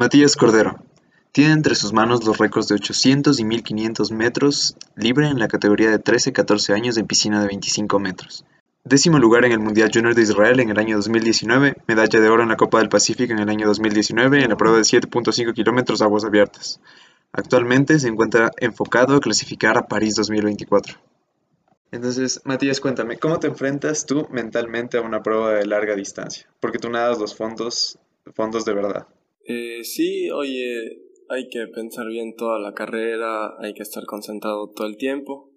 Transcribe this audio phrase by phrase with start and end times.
[0.00, 0.82] Matías Cordero
[1.30, 5.90] tiene entre sus manos los récords de 800 y 1500 metros libre en la categoría
[5.90, 8.46] de 13-14 años en piscina de 25 metros.
[8.82, 12.42] Décimo lugar en el Mundial Junior de Israel en el año 2019, medalla de oro
[12.42, 16.00] en la Copa del Pacífico en el año 2019 en la prueba de 7.5 kilómetros
[16.00, 16.80] aguas abiertas.
[17.32, 20.96] Actualmente se encuentra enfocado a clasificar a París 2024.
[21.92, 26.46] Entonces, Matías, cuéntame, ¿cómo te enfrentas tú mentalmente a una prueba de larga distancia?
[26.58, 27.98] Porque tú nadas los fondos,
[28.34, 29.06] fondos de verdad.
[29.52, 34.86] Eh, sí, oye, hay que pensar bien toda la carrera, hay que estar concentrado todo
[34.86, 35.50] el tiempo.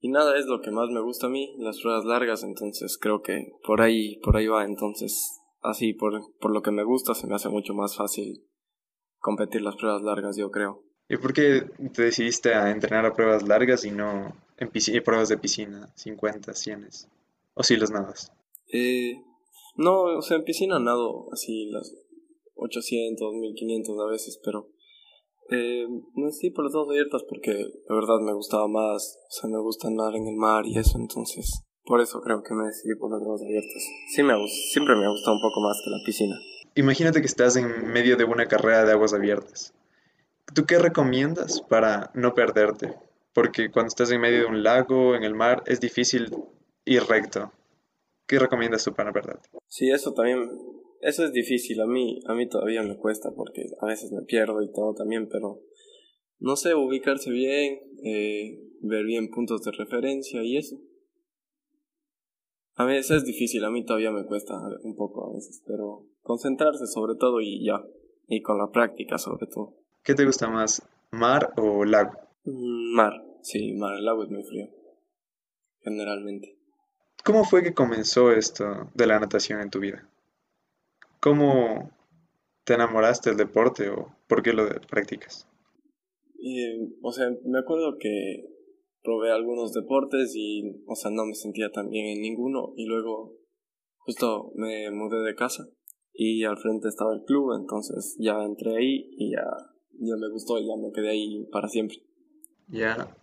[0.00, 3.22] Y nada, es lo que más me gusta a mí, las pruebas largas, entonces creo
[3.22, 7.26] que por ahí, por ahí va, entonces así, por, por lo que me gusta, se
[7.26, 8.44] me hace mucho más fácil
[9.18, 10.82] competir las pruebas largas, yo creo.
[11.08, 11.62] ¿Y por qué
[11.94, 14.70] te decidiste a entrenar a pruebas largas y no en
[15.02, 16.88] pruebas de piscina, 50, 100?
[17.54, 18.30] ¿O si los nadas?
[18.70, 19.22] Eh,
[19.76, 21.94] no, o sea, en piscina nado así las
[22.54, 24.68] 800, 1500 a veces, pero
[25.50, 29.50] eh, no sí por las dos abiertas porque de verdad me gustaba más, o sea,
[29.50, 32.94] me gusta nadar en el mar y eso, entonces por eso creo que me decidí
[32.94, 33.82] por las dos abiertas.
[34.14, 36.36] Sí me siempre me ha gustado un poco más que la piscina.
[36.74, 39.74] Imagínate que estás en medio de una carrera de aguas abiertas.
[40.54, 42.94] ¿Tú qué recomiendas para no perderte?
[43.34, 46.34] Porque cuando estás en medio de un lago, en el mar, es difícil
[46.84, 47.52] ir recto.
[48.26, 49.48] ¿Qué recomiendas tú para no perderte?
[49.68, 50.50] Sí, eso también
[51.02, 54.62] eso es difícil, a mí, a mí todavía me cuesta porque a veces me pierdo
[54.62, 55.60] y todo también, pero
[56.38, 60.76] no sé, ubicarse bien, eh, ver bien puntos de referencia y eso.
[62.76, 66.86] A veces es difícil, a mí todavía me cuesta un poco a veces, pero concentrarse
[66.86, 67.82] sobre todo y ya,
[68.28, 69.74] y con la práctica sobre todo.
[70.04, 72.12] ¿Qué te gusta más, mar o lago?
[72.44, 74.68] Mm, mar, sí, mar, el lago es muy frío,
[75.80, 76.56] generalmente.
[77.24, 80.08] ¿Cómo fue que comenzó esto de la natación en tu vida?
[81.22, 81.92] ¿Cómo
[82.64, 85.48] te enamoraste del deporte o por qué lo practicas?
[87.00, 88.44] o sea, me acuerdo que
[89.04, 93.38] probé algunos deportes y, o sea, no me sentía tan bien en ninguno y luego
[93.98, 95.68] justo me mudé de casa
[96.12, 99.44] y al frente estaba el club, entonces ya entré ahí y ya,
[100.00, 101.98] ya me gustó y ya me quedé ahí para siempre.
[102.66, 103.16] Ya.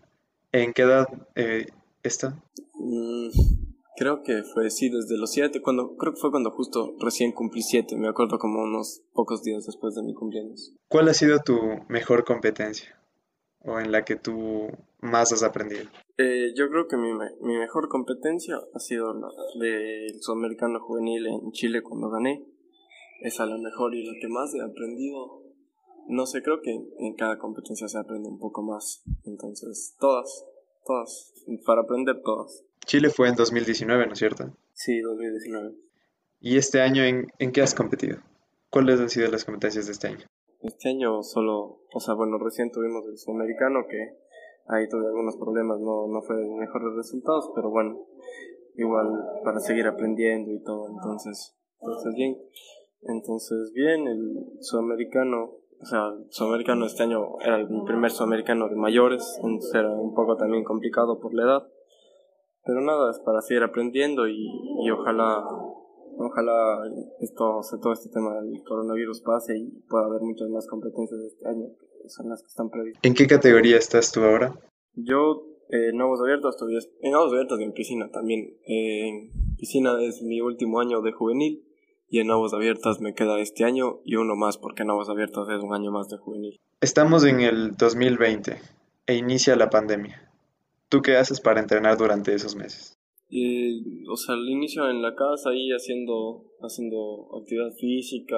[0.53, 1.05] ¿En qué edad
[1.35, 1.65] eh,
[2.01, 2.41] está?
[2.75, 3.58] Mm,
[3.99, 7.61] Creo que fue, sí, desde los siete, cuando, creo que fue cuando justo recién cumplí
[7.61, 10.73] siete, me acuerdo como unos pocos días después de mi cumpleaños.
[10.87, 12.97] ¿Cuál ha sido tu mejor competencia?
[13.65, 14.69] ¿O en la que tú
[15.01, 15.83] más has aprendido?
[16.17, 17.11] Eh, yo creo que mi,
[17.41, 19.27] mi mejor competencia ha sido la
[19.59, 22.45] del Sudamericano Juvenil en Chile cuando gané.
[23.19, 25.43] Esa es la mejor y la que más he aprendido.
[26.07, 29.03] No sé, creo que en cada competencia se aprende un poco más.
[29.25, 30.45] Entonces, todas,
[30.85, 31.33] todas,
[31.65, 32.63] para aprender todas.
[32.85, 34.51] Chile fue en 2019, ¿no es cierto?
[34.73, 35.75] Sí, 2019.
[36.41, 38.19] ¿Y este año en, en qué has competido?
[38.69, 40.25] ¿Cuáles han sido las competencias de este año?
[40.61, 44.17] Este año solo, o sea, bueno, recién tuvimos el sudamericano que
[44.67, 48.05] ahí tuve algunos problemas, no, no fue de mejores resultados, pero bueno,
[48.75, 49.07] igual
[49.43, 52.37] para seguir aprendiendo y todo, entonces, entonces bien.
[53.01, 55.51] Entonces bien, el sudamericano,
[55.81, 60.13] o sea, el sudamericano este año era el primer sudamericano de mayores, entonces era un
[60.13, 61.67] poco también complicado por la edad
[62.65, 64.47] pero nada, es para seguir aprendiendo y,
[64.83, 65.43] y ojalá,
[66.17, 66.81] ojalá
[67.19, 71.65] esto, todo este tema del coronavirus pase y pueda haber muchas más competencias este año,
[72.01, 73.03] que son las que están previstas.
[73.03, 74.53] ¿En qué categoría estás tú ahora?
[74.93, 78.57] Yo, eh, en Nuevos Abiertos, todavía, en Nuevos Abiertos y en piscina también.
[78.65, 81.65] en piscina es mi último año de juvenil
[82.07, 85.47] y en Nuevos Abiertas me queda este año y uno más porque en Nuevos Abiertas
[85.49, 86.57] es un año más de juvenil.
[86.81, 88.57] Estamos en el 2020
[89.05, 90.28] e inicia la pandemia.
[90.89, 92.95] ¿Tú qué haces para entrenar durante esos meses?
[94.09, 98.37] o sea, al inicio en la casa, ahí haciendo, haciendo actividad física,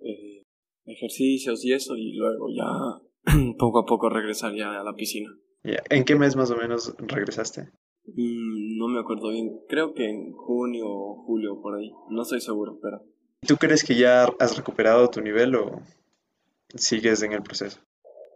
[0.00, 0.42] eh,
[0.86, 5.30] ejercicios y eso, y luego ya poco a poco regresar ya a la piscina.
[5.62, 7.68] ¿En qué mes más o menos regresaste?
[8.06, 12.40] Mm, no me acuerdo bien, creo que en junio o julio por ahí, no estoy
[12.40, 13.02] seguro, pero...
[13.46, 15.82] ¿Tú crees que ya has recuperado tu nivel o
[16.74, 17.80] sigues en el proceso?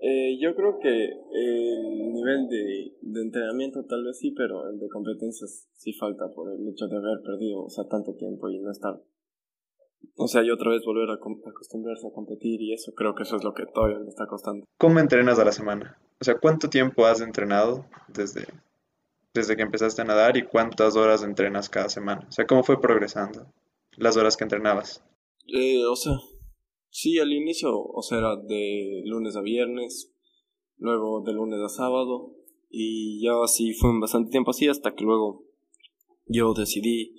[0.00, 4.88] Eh, yo creo que el nivel de, de, entrenamiento tal vez sí, pero el de
[4.88, 8.70] competencias sí falta por el hecho de haber perdido, o sea, tanto tiempo y no
[8.70, 9.00] estar.
[10.16, 13.37] O sea, y otra vez volver a, acostumbrarse a competir y eso, creo que eso
[13.37, 14.64] es lo que todavía me está costando.
[14.78, 15.98] ¿Cómo entrenas a la semana?
[16.20, 18.46] O sea, ¿cuánto tiempo has entrenado desde,
[19.34, 22.26] desde que empezaste a nadar y cuántas horas entrenas cada semana?
[22.28, 23.46] O sea, ¿cómo fue progresando
[23.96, 25.02] las horas que entrenabas?
[25.48, 26.14] Eh, o sea,
[26.91, 30.12] Sí, al inicio, o sea, era de lunes a viernes,
[30.79, 32.35] luego de lunes a sábado,
[32.71, 35.44] y ya así fue bastante tiempo así hasta que luego
[36.27, 37.15] yo decidí,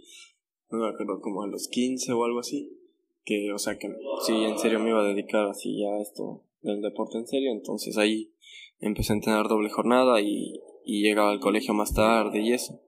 [0.69, 2.77] no me acuerdo, como a los 15 o algo así,
[3.23, 3.87] que, o sea, que
[4.25, 7.51] sí, en serio me iba a dedicar así ya a esto del deporte en serio,
[7.51, 8.31] entonces ahí
[8.79, 12.79] empecé a entrenar doble jornada y, y llegaba al colegio más tarde y eso.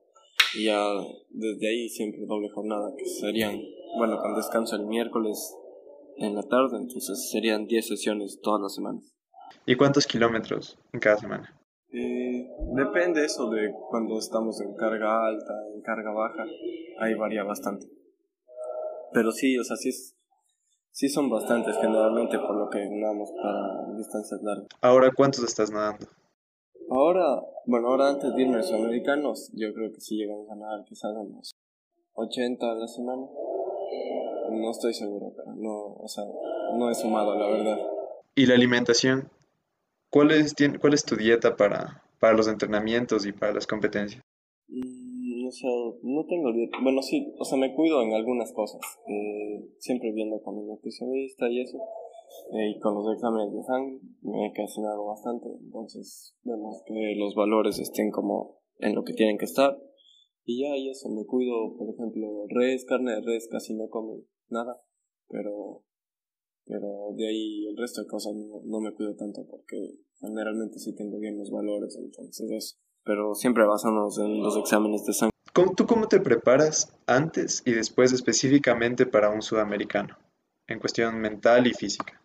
[0.58, 0.80] Y ya
[1.28, 3.60] desde ahí siempre doble jornada, que serían,
[3.98, 5.54] bueno, con descanso el miércoles
[6.20, 9.12] en la tarde, entonces serían 10 sesiones todas las semanas.
[9.66, 11.60] ¿Y cuántos kilómetros en cada semana?
[11.92, 16.44] Eh, depende eso de cuando estamos en carga alta, en carga baja,
[17.00, 17.86] ahí varía bastante.
[19.12, 20.14] Pero sí, o sea, sí, es,
[20.92, 24.68] sí son bastantes generalmente por lo que nadamos para distancias largas.
[24.82, 26.06] Ahora, ¿cuántos estás nadando?
[26.90, 30.56] Ahora, bueno, ahora antes de irme a los americanos, yo creo que sí llegamos a
[30.56, 31.54] nadar quizás unos
[32.14, 33.26] 80 a la semana.
[34.50, 36.24] No estoy seguro, pero no, o sea,
[36.76, 37.78] no he sumado, la verdad.
[38.34, 39.30] ¿Y la alimentación?
[40.10, 44.22] ¿Cuál es, cuál es tu dieta para, para los entrenamientos y para las competencias?
[44.68, 45.70] Mm, o sea,
[46.02, 46.78] no tengo dieta.
[46.82, 48.80] Bueno, sí, o sea, me cuido en algunas cosas.
[49.06, 51.78] Eh, siempre viendo con mi nutricionista y eso.
[52.52, 55.48] Eh, y con los exámenes de sangre me he casinado bastante.
[55.62, 59.76] Entonces, vemos que los valores estén como en lo que tienen que estar.
[60.44, 64.22] Y ya, y eso, me cuido, por ejemplo, res, carne de res, casi no como
[64.50, 64.82] nada.
[65.28, 65.84] Pero
[66.66, 70.94] pero de ahí el resto de cosas no, no me cuido tanto porque generalmente sí
[70.94, 72.76] tengo bien los valores, entonces eso.
[73.04, 75.30] Pero siempre basándonos en los exámenes de sangre.
[75.52, 80.16] ¿Tú cómo te preparas antes y después específicamente para un sudamericano?
[80.68, 82.22] En cuestión mental y física.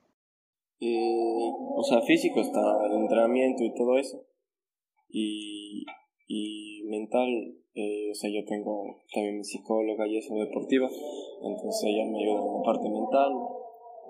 [0.80, 4.28] Eh, o sea, físico está el entrenamiento y todo eso.
[5.10, 5.86] Y,
[6.28, 12.10] y mental, eh, o sea, yo tengo también mi psicóloga y eso deportiva, entonces ella
[12.10, 13.34] me ayuda en la parte mental,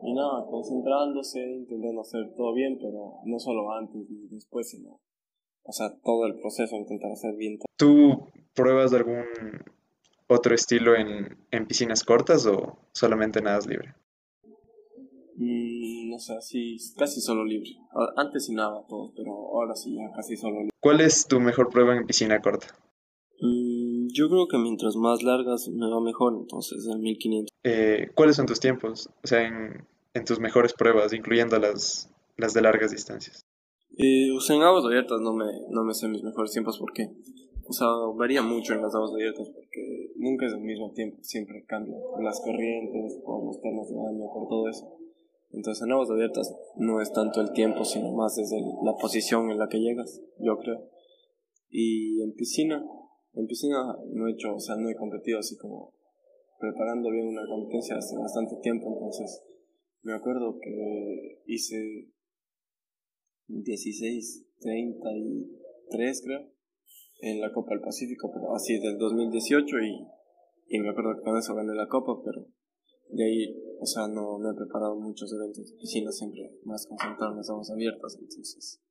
[0.04, 5.02] y nada, concentrándose, intentando hacer todo bien, pero no solo antes y después, sino,
[5.64, 7.58] o sea, todo el proceso, intentar hacer bien.
[7.78, 9.24] ¿Tú pruebas algún
[10.28, 13.96] otro estilo en, en piscinas cortas o solamente nadas libre?
[15.38, 17.72] Mm, no sé, sí, casi solo libre.
[18.16, 20.72] Antes sí nada todo, pero ahora sí ya casi solo libre.
[20.80, 22.68] ¿Cuál es tu mejor prueba en piscina corta?
[24.16, 27.50] Yo creo que mientras más largas me va mejor, entonces en 1500.
[27.64, 29.10] Eh, ¿Cuáles son tus tiempos?
[29.22, 33.42] O sea, en, en tus mejores pruebas, incluyendo las, las de largas distancias.
[33.98, 37.10] Eh, o sea, en aguas abiertas no me, no me sé mis mejores tiempos porque,
[37.68, 41.66] o sea, varía mucho en las aguas abiertas porque nunca es el mismo tiempo, siempre
[41.68, 44.98] cambia las corrientes, por los temas de baño, por todo eso.
[45.52, 49.58] Entonces en aguas abiertas no es tanto el tiempo, sino más desde la posición en
[49.58, 50.90] la que llegas, yo creo.
[51.70, 52.86] Y en piscina,
[53.36, 55.94] en piscina no he hecho, o sea, no he competido así como
[56.60, 59.44] preparando bien una competencia hace bastante tiempo, entonces
[60.04, 62.10] me acuerdo que hice
[63.48, 66.52] 16, 33 creo,
[67.22, 70.08] en la Copa del Pacífico, pero así del 2018 y,
[70.68, 72.48] y me acuerdo que con eso gané la Copa, pero
[73.10, 77.32] de ahí, o sea, no, no he preparado muchos eventos de piscina, siempre más concentrado
[77.32, 78.82] en las aguas abiertas, entonces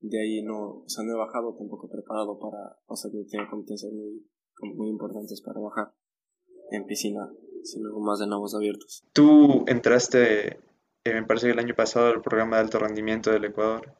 [0.00, 3.48] de ahí no, o sea, no he bajado tampoco preparado para, o sea, que tiene
[3.48, 4.26] competencias muy,
[4.74, 5.92] muy importantes para bajar
[6.70, 7.30] en piscina,
[7.62, 9.04] sino más en aguas abiertas.
[9.12, 10.58] Tú entraste,
[11.04, 13.94] eh, me parece que el año pasado, al programa de alto rendimiento del Ecuador.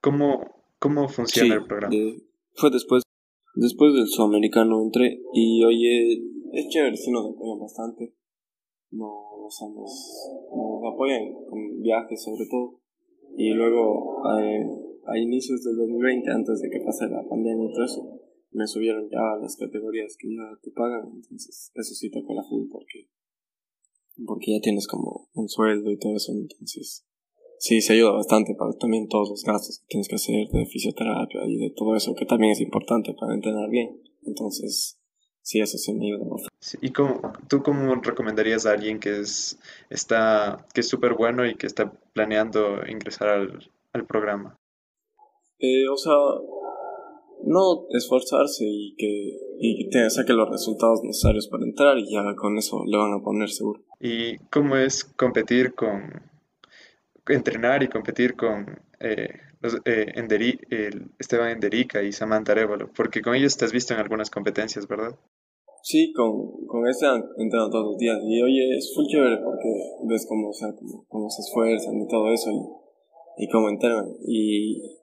[0.00, 0.40] ¿Cómo,
[0.78, 1.94] cómo funciona el programa?
[2.54, 3.02] fue después,
[3.54, 6.14] después del sudamericano entré y oye,
[6.52, 8.14] es chévere, sí nos apoyan bastante.
[8.90, 10.30] No, o sea, nos,
[10.92, 12.80] apoyan con viajes sobre todo.
[13.36, 17.84] Y luego, eh, a inicios del 2020, antes de que pase la pandemia y todo
[17.84, 18.20] eso,
[18.52, 22.68] me subieron ya las categorías que ya te pagan, entonces eso sí toca la full
[22.70, 23.08] porque,
[24.26, 27.06] porque ya tienes como un sueldo y todo eso, entonces
[27.58, 31.40] sí se ayuda bastante para también todos los gastos que tienes que hacer de fisioterapia
[31.46, 34.98] y de todo eso que también es importante para entrenar bien, entonces
[35.42, 36.24] sí eso sí me ayuda
[36.82, 41.54] ¿Y cómo, tú cómo recomendarías a alguien que es está que es súper bueno y
[41.54, 44.59] que está planeando ingresar al, al programa?
[45.60, 46.14] Eh, o sea,
[47.44, 52.56] no esforzarse y que, y te saque los resultados necesarios para entrar y ya con
[52.58, 53.82] eso le van a poner seguro.
[54.00, 56.22] ¿Y cómo es competir con,
[57.28, 58.66] entrenar y competir con
[59.00, 59.28] eh,
[59.60, 62.90] los, eh, el Esteban Enderica y Samantha Arevalo?
[62.94, 65.14] Porque con ellos te has visto en algunas competencias, ¿verdad?
[65.82, 69.68] Sí, con, con este han entrenado todos los días y oye, es full chévere porque
[70.08, 70.68] ves cómo, o sea,
[71.08, 74.06] cómo, se esfuerzan y todo eso y, y cómo entrenan.
[74.26, 74.99] Y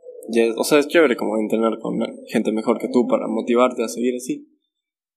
[0.55, 4.15] o sea, es chévere como entrenar con gente mejor que tú para motivarte a seguir
[4.15, 4.47] así.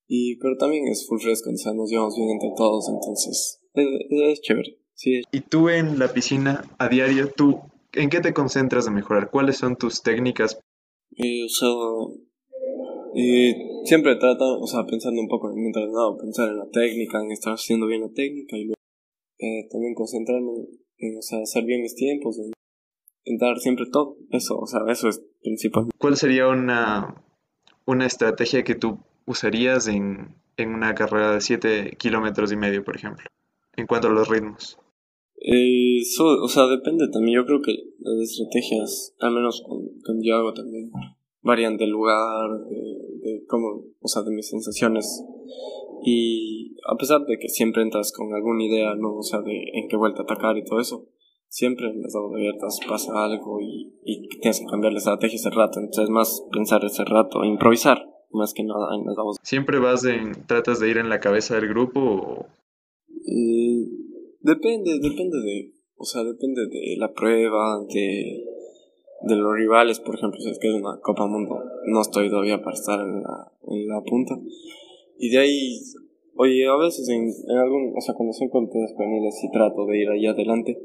[0.07, 4.41] Y, pero también es full fresco, o sea, nos llevamos bien entre todos, entonces es,
[4.41, 4.77] chévere.
[4.95, 5.23] Sí.
[5.31, 7.61] Y tú en la piscina a diario, ¿tú
[7.93, 9.31] en qué te concentras de mejorar?
[9.31, 10.59] ¿Cuáles son tus técnicas?
[11.17, 11.69] Eh, o sea,
[13.15, 17.21] eh, siempre trato, o sea, pensando un poco en mi entrenado, pensar en la técnica,
[17.23, 18.81] en estar haciendo bien la técnica y luego
[19.39, 20.53] eh, también concentrarme
[20.99, 22.53] en, o sea, hacer bien mis tiempos, en,
[23.39, 25.87] dar siempre todo, eso, o sea, eso es principal.
[25.99, 27.23] ¿Cuál sería una,
[27.87, 32.97] una estrategia que tú usarías en, en una carrera de 7 kilómetros y medio, por
[32.97, 33.25] ejemplo,
[33.77, 34.79] en cuanto a los ritmos?
[35.43, 37.37] Eh, o sea, depende también.
[37.37, 40.91] Yo creo que las estrategias, al menos cuando, yo hago también,
[41.43, 45.25] varían del lugar, de, de cómo, o sea, de mis sensaciones.
[46.05, 49.17] Y a pesar de que siempre entras con alguna idea, ¿no?
[49.17, 51.07] O sea, de en qué vuelta atacar y todo eso,
[51.51, 55.51] siempre en las dos abiertas pasa algo y, y tienes que cambiar la estrategia ese
[55.51, 55.81] rato.
[55.81, 57.99] Entonces, más pensar ese rato, improvisar,
[58.31, 59.37] más que nada en las dos.
[59.43, 62.47] ¿Siempre vas en, tratas de ir en la cabeza del grupo o...?
[63.27, 63.85] Eh,
[64.43, 68.43] Depende, depende de, o sea, depende de la prueba, de,
[69.29, 72.63] de los rivales, por ejemplo, si es que es una Copa Mundo, no estoy todavía
[72.63, 74.39] para estar en la, en la punta.
[75.19, 75.79] Y de ahí,
[76.37, 80.01] oye, a veces en, en algún, o sea, cuando soy con juveniles sí trato de
[80.01, 80.79] ir ahí adelante.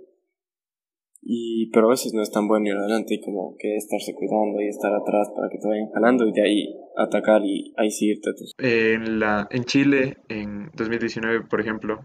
[1.27, 4.61] Y, pero a veces no es tan bueno ir adelante y como que estarse cuidando
[4.61, 8.09] y estar atrás para que te vayan jalando y de ahí atacar y ahí sí
[8.09, 8.29] irte.
[8.59, 11.99] En, la, en Chile, en 2019, por ejemplo,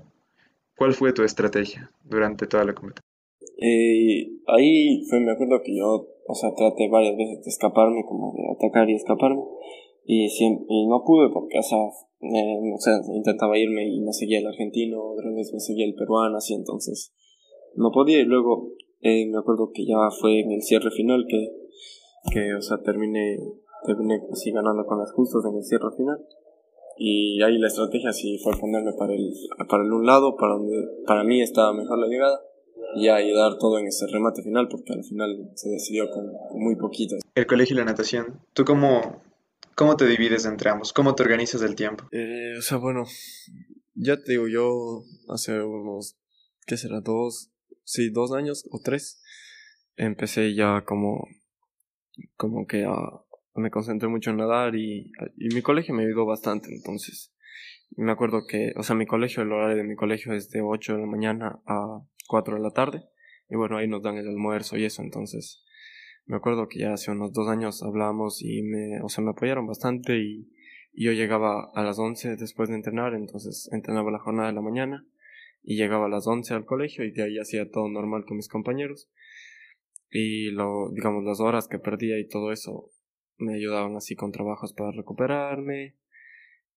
[0.81, 3.05] ¿Cuál fue tu estrategia durante toda la competencia?
[3.61, 8.33] Eh, ahí fue, me acuerdo que yo, o sea, traté varias veces de escaparme, como
[8.33, 9.43] de atacar y escaparme,
[10.07, 14.39] y, siempre, y no pude porque, o sea, o sea, intentaba irme y me seguía
[14.39, 17.13] el argentino, otra vez me seguía el peruano, así, entonces
[17.75, 21.51] no podía, y luego eh, me acuerdo que ya fue en el cierre final que,
[22.33, 23.39] que o sea, terminé,
[23.85, 26.19] terminé así ganando con las justas en el cierre final
[27.03, 29.33] y ahí la estrategia sí fue ponerme para el,
[29.67, 32.39] para el un lado, para donde para mí estaba mejor la llegada,
[32.95, 36.31] y ahí dar todo en ese remate final, porque al final se decidió con,
[36.61, 37.21] muy poquitas.
[37.35, 39.23] El colegio y la natación, ¿tú cómo,
[39.75, 40.93] cómo te divides entre ambos?
[40.93, 42.05] ¿Cómo te organizas el tiempo?
[42.13, 43.05] Eh, o sea, bueno,
[43.95, 46.19] ya te digo, yo hace unos,
[46.67, 47.01] ¿qué será?
[47.01, 47.51] Dos,
[47.91, 49.21] sí, dos años o tres,
[49.97, 51.27] empecé ya como,
[52.37, 52.95] como que a
[53.55, 57.35] me concentré mucho en nadar y, y mi colegio me ayudó bastante, entonces
[57.97, 60.95] me acuerdo que, o sea, mi colegio, el horario de mi colegio es de 8
[60.95, 63.03] de la mañana a 4 de la tarde,
[63.49, 65.65] y bueno, ahí nos dan el almuerzo y eso, entonces
[66.27, 69.67] me acuerdo que ya hace unos dos años hablamos y me, o sea, me apoyaron
[69.67, 70.49] bastante y,
[70.93, 74.63] y yo llegaba a las 11 después de entrenar, entonces entrenaba la jornada de la
[74.63, 75.05] mañana
[75.63, 78.49] y llegaba a las 11 al colegio y de ahí hacía todo normal con mis
[78.49, 79.11] compañeros
[80.11, 82.91] y lo, digamos, las horas que perdía y todo eso
[83.39, 85.97] me ayudaban así con trabajos para recuperarme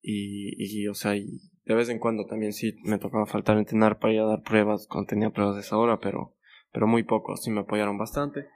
[0.02, 4.00] y, y o sea, y de vez en cuando también sí me tocaba faltar entrenar
[4.00, 6.36] para ir a dar pruebas cuando tenía pruebas de esa hora, pero,
[6.72, 8.48] pero muy poco, sí me apoyaron bastante.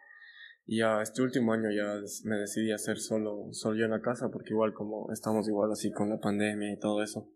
[0.65, 4.01] Y ya este último año ya me decidí a hacer solo, solo yo en la
[4.01, 7.29] casa, porque igual como estamos igual así con la pandemia y todo eso,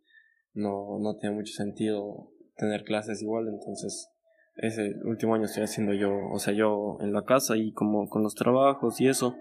[0.53, 4.07] no, no tiene mucho sentido tener clases igual, entonces
[4.55, 8.21] ese último año estoy haciendo yo, o sea, yo en la casa y como con
[8.21, 9.35] los trabajos y eso,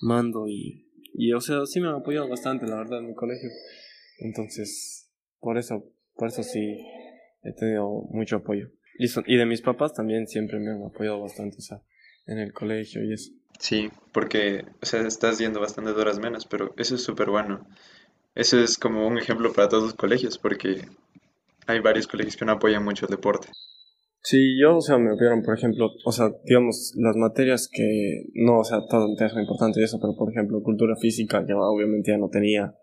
[0.00, 3.48] mando y, y o sea, sí me han apoyado bastante, la verdad, en mi colegio.
[4.18, 5.84] Entonces, por eso,
[6.16, 6.84] por eso sí
[7.44, 8.70] he tenido mucho apoyo.
[8.98, 11.80] Y, y de mis papás también siempre me han apoyado bastante, o sea,
[12.26, 13.32] en el colegio y eso.
[13.60, 17.64] Sí, porque, o sea, estás yendo bastante horas menos, pero eso es súper bueno.
[18.34, 20.88] Eso es como un ejemplo para todos los colegios, porque
[21.66, 23.48] hay varios colegios que no apoyan mucho el deporte.
[24.26, 28.60] Sí, yo, o sea, me vieron, por ejemplo, o sea, digamos, las materias que, no,
[28.60, 32.16] o sea, todo el tema importante eso, pero por ejemplo, cultura física, yo obviamente ya
[32.16, 32.74] no tenía,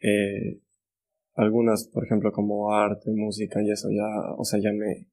[0.00, 0.60] eh,
[1.34, 4.06] algunas, por ejemplo, como arte, música y eso, ya,
[4.36, 5.08] o sea, ya me,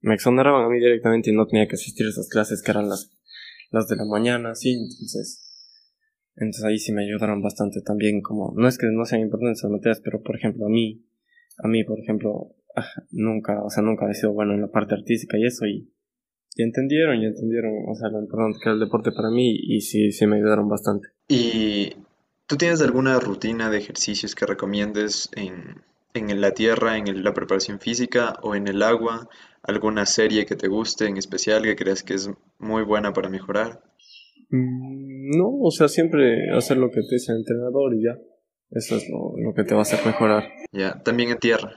[0.00, 2.90] me exoneraban a mí directamente y no tenía que asistir a esas clases que eran
[2.90, 3.10] las,
[3.70, 5.46] las de la mañana, sí, entonces,
[6.34, 9.70] entonces ahí sí me ayudaron bastante también, como, no es que no sean importantes esas
[9.70, 11.06] materias, pero por ejemplo, a mí,
[11.58, 12.54] a mí, por ejemplo,
[13.10, 15.90] nunca, o sea, nunca he sido bueno en la parte artística y eso, y,
[16.54, 19.80] y entendieron, y entendieron, o sea, lo importante que era el deporte para mí, y
[19.80, 21.08] sí, sí me ayudaron bastante.
[21.28, 21.92] ¿Y
[22.46, 25.82] tú tienes alguna rutina de ejercicios que recomiendes en,
[26.14, 29.28] en la tierra, en la preparación física o en el agua?
[29.62, 33.82] ¿Alguna serie que te guste en especial que creas que es muy buena para mejorar?
[34.50, 38.16] Mm, no, o sea, siempre hacer lo que te dice el entrenador y ya.
[38.70, 40.44] Eso es lo, lo que te va a hacer mejorar.
[40.72, 41.74] Ya, también en tierra.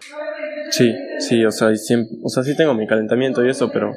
[0.72, 3.94] Sí, sí, o sea, siempre, o sea, sí tengo mi calentamiento y eso, pero,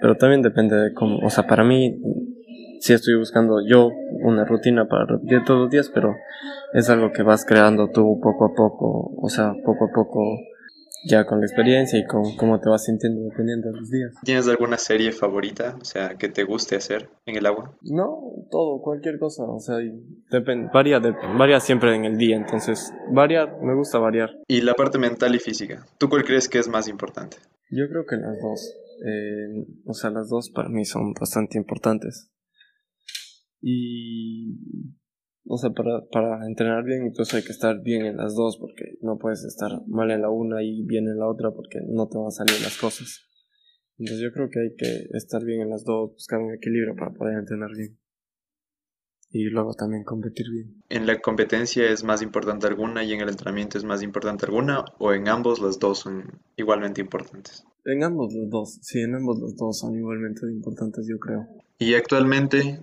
[0.00, 1.96] pero también depende de cómo, o sea, para mí,
[2.80, 3.90] sí estoy buscando yo
[4.22, 6.16] una rutina para repetir todos los días, pero
[6.74, 10.38] es algo que vas creando tú poco a poco, o sea, poco a poco
[11.04, 14.14] ya con la experiencia y con cómo te vas sintiendo dependiendo de los días.
[14.24, 17.76] ¿Tienes alguna serie favorita, o sea, que te guste hacer en el agua?
[17.82, 19.76] No, todo, cualquier cosa, o sea,
[20.30, 24.30] depende, varía, de, varía siempre en el día, entonces variar, me gusta variar.
[24.48, 25.84] ¿Y la parte mental y física?
[25.98, 27.38] ¿Tú cuál crees que es más importante?
[27.70, 28.76] Yo creo que las dos.
[29.04, 32.30] Eh, o sea, las dos para mí son bastante importantes.
[33.60, 34.58] Y.
[35.44, 38.96] O sea, para, para entrenar bien, incluso hay que estar bien en las dos, porque
[39.00, 42.18] no puedes estar mal en la una y bien en la otra, porque no te
[42.18, 43.22] van a salir las cosas.
[43.98, 47.12] Entonces, yo creo que hay que estar bien en las dos, buscar un equilibrio para
[47.12, 47.98] poder entrenar bien
[49.32, 50.82] y luego también competir bien.
[50.90, 54.84] ¿En la competencia es más importante alguna y en el entrenamiento es más importante alguna
[54.98, 57.64] o en ambos las dos son igualmente importantes?
[57.84, 61.48] En ambos los dos, sí, en ambos los dos son igualmente importantes yo creo.
[61.78, 62.80] ¿Y actualmente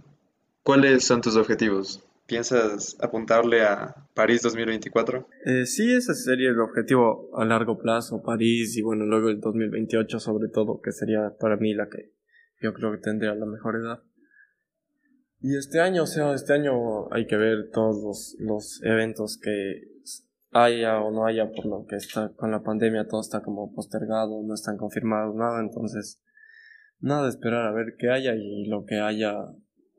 [0.64, 2.04] cuáles son tus objetivos?
[2.30, 5.28] ¿Piensas apuntarle a París 2024?
[5.46, 10.20] Eh, sí, ese sería el objetivo a largo plazo, París y bueno, luego el 2028
[10.20, 12.14] sobre todo, que sería para mí la que
[12.62, 14.04] yo creo que tendría la mejor edad.
[15.42, 19.90] Y este año, o sea, este año hay que ver todos los, los eventos que
[20.52, 24.44] haya o no haya, por lo que está con la pandemia, todo está como postergado,
[24.44, 26.22] no están confirmados nada, entonces
[27.00, 29.34] nada esperar a ver qué haya y lo que haya,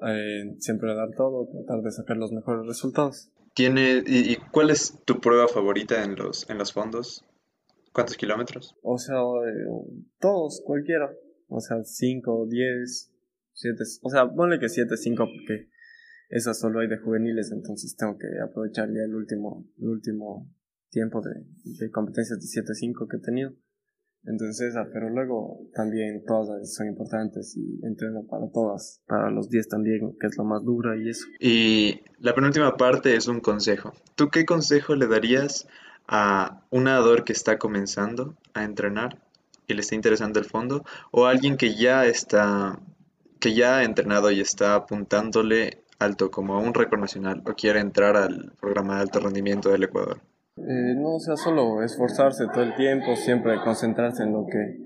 [0.06, 3.30] eh, siempre dar todo, tratar de sacar los mejores resultados.
[3.54, 7.24] ¿Tiene, y, cuál es tu prueba favorita en los, en los fondos?
[7.92, 8.76] ¿Cuántos kilómetros?
[8.82, 9.66] O sea, eh,
[10.20, 11.12] todos, cualquiera.
[11.48, 13.12] O sea, 5, 10,
[14.02, 15.68] o sea, ponle que 7-5 porque
[16.28, 20.48] esa solo hay de juveniles, entonces tengo que aprovechar ya el último, el último
[20.90, 23.52] tiempo de, de competencias de 7-5 que he tenido.
[24.24, 29.68] Entonces esa, pero luego también todas son importantes y entreno para todas, para los 10
[29.68, 31.26] también, que es lo más dura y eso.
[31.38, 33.92] Y la penúltima parte es un consejo.
[34.16, 35.66] ¿Tú qué consejo le darías
[36.06, 39.18] a un nadador que está comenzando a entrenar
[39.66, 42.78] y le está interesando el fondo o a alguien que ya está
[43.38, 47.80] que ya ha entrenado y está apuntándole alto como a un récord nacional o quiere
[47.80, 50.20] entrar al programa de alto rendimiento del Ecuador?
[50.56, 54.78] Eh, no, o sea, solo esforzarse todo el tiempo, siempre concentrarse en lo que,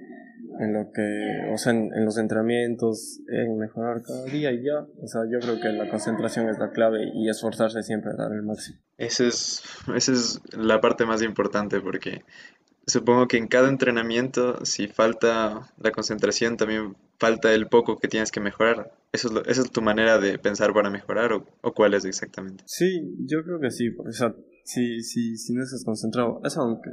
[0.60, 4.86] en lo que, o sea, en, los entrenamientos, en mejorar cada día y ya.
[5.02, 8.32] O sea, yo creo que la concentración es la clave y esforzarse siempre a dar
[8.32, 8.78] el máximo.
[8.98, 9.62] Esa es,
[9.94, 12.22] esa es la parte más importante porque
[12.86, 18.30] supongo que en cada entrenamiento, si falta la concentración, también falta el poco que tienes
[18.30, 18.92] que mejorar.
[19.12, 22.64] ¿Eso es ¿Esa es tu manera de pensar para mejorar o, cuál es exactamente?
[22.66, 23.88] Sí, yo creo que sí.
[23.98, 26.90] O sea, si, si, si no estás concentrado, eso aunque...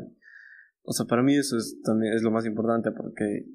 [0.83, 3.45] O sea, para mí eso es, también es lo más importante porque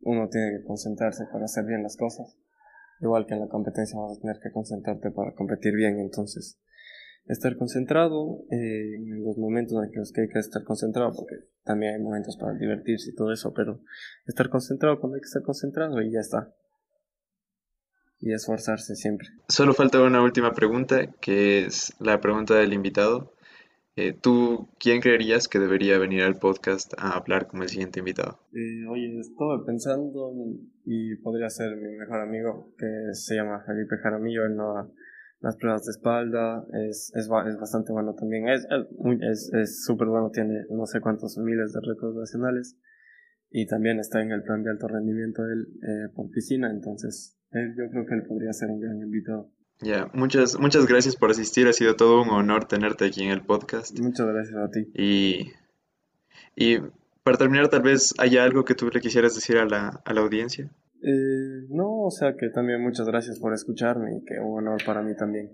[0.00, 2.36] uno tiene que concentrarse para hacer bien las cosas.
[3.00, 6.60] Igual que en la competencia vas a tener que concentrarte para competir bien, entonces
[7.26, 11.94] estar concentrado eh, en los momentos en los que hay que estar concentrado, porque también
[11.94, 13.80] hay momentos para divertirse y todo eso, pero
[14.26, 16.54] estar concentrado cuando hay que estar concentrado y ya está.
[18.22, 19.28] Y esforzarse siempre.
[19.48, 23.32] Solo falta una última pregunta, que es la pregunta del invitado.
[23.96, 28.38] Eh, ¿Tú quién creerías que debería venir al podcast a hablar como el siguiente invitado?
[28.54, 30.32] Eh, oye, estuve pensando
[30.84, 34.92] y podría ser mi mejor amigo, que se llama Felipe Jaramillo, él no
[35.40, 38.66] las pruebas de espalda, es, es, es bastante bueno también, es
[39.22, 42.76] es es súper bueno, tiene no sé cuántos miles de récords nacionales
[43.50, 47.74] y también está en el plan de alto rendimiento él eh, por piscina, entonces él,
[47.76, 49.50] yo creo que él podría ser un gran invitado.
[49.82, 53.42] Ya, muchas, muchas gracias por asistir, ha sido todo un honor tenerte aquí en el
[53.42, 53.98] podcast.
[53.98, 54.90] Muchas gracias a ti.
[54.94, 55.52] Y,
[56.54, 56.80] y
[57.22, 60.20] para terminar, tal vez haya algo que tú le quisieras decir a la, a la
[60.20, 60.70] audiencia.
[61.02, 65.02] Eh, no, o sea que también muchas gracias por escucharme y que un honor para
[65.02, 65.50] mí también.